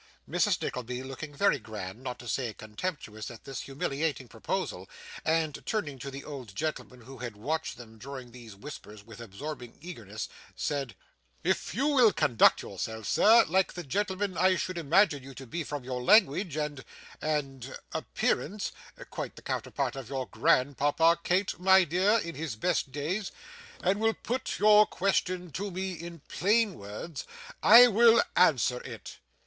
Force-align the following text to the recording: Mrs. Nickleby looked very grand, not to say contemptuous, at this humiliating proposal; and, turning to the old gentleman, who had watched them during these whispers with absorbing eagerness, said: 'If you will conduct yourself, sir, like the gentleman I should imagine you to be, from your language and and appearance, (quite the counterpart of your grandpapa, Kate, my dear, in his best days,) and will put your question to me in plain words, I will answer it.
Mrs. 0.27 0.59
Nickleby 0.63 1.03
looked 1.03 1.35
very 1.35 1.59
grand, 1.59 2.01
not 2.01 2.17
to 2.17 2.27
say 2.27 2.55
contemptuous, 2.55 3.29
at 3.29 3.43
this 3.43 3.61
humiliating 3.61 4.27
proposal; 4.27 4.89
and, 5.23 5.63
turning 5.63 5.99
to 5.99 6.09
the 6.09 6.23
old 6.23 6.55
gentleman, 6.55 7.01
who 7.01 7.19
had 7.19 7.35
watched 7.35 7.77
them 7.77 7.99
during 7.99 8.31
these 8.31 8.55
whispers 8.55 9.03
with 9.05 9.21
absorbing 9.21 9.77
eagerness, 9.79 10.27
said: 10.55 10.95
'If 11.43 11.75
you 11.75 11.85
will 11.89 12.11
conduct 12.13 12.63
yourself, 12.63 13.05
sir, 13.07 13.45
like 13.47 13.73
the 13.73 13.83
gentleman 13.83 14.39
I 14.39 14.55
should 14.55 14.79
imagine 14.79 15.21
you 15.21 15.35
to 15.35 15.45
be, 15.45 15.63
from 15.63 15.83
your 15.83 16.01
language 16.01 16.57
and 16.57 16.83
and 17.21 17.77
appearance, 17.91 18.71
(quite 19.11 19.35
the 19.35 19.43
counterpart 19.43 19.95
of 19.95 20.09
your 20.09 20.25
grandpapa, 20.25 21.19
Kate, 21.23 21.59
my 21.59 21.83
dear, 21.83 22.17
in 22.17 22.33
his 22.33 22.55
best 22.55 22.91
days,) 22.91 23.31
and 23.83 23.99
will 23.99 24.15
put 24.15 24.57
your 24.57 24.87
question 24.87 25.51
to 25.51 25.69
me 25.69 25.91
in 25.93 26.21
plain 26.27 26.73
words, 26.73 27.27
I 27.61 27.85
will 27.85 28.23
answer 28.35 28.81
it. 28.81 29.19